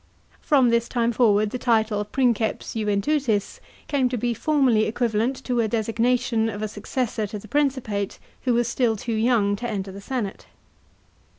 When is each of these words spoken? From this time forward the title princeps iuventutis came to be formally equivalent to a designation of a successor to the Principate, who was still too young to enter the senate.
From 0.41 0.71
this 0.71 0.89
time 0.89 1.11
forward 1.11 1.51
the 1.51 1.59
title 1.59 2.03
princeps 2.03 2.73
iuventutis 2.73 3.59
came 3.87 4.09
to 4.09 4.17
be 4.17 4.33
formally 4.33 4.85
equivalent 4.87 5.35
to 5.43 5.59
a 5.59 5.67
designation 5.67 6.49
of 6.49 6.63
a 6.63 6.67
successor 6.67 7.27
to 7.27 7.37
the 7.37 7.47
Principate, 7.47 8.17
who 8.45 8.55
was 8.55 8.67
still 8.67 8.95
too 8.95 9.13
young 9.13 9.55
to 9.57 9.69
enter 9.69 9.91
the 9.91 10.01
senate. 10.01 10.47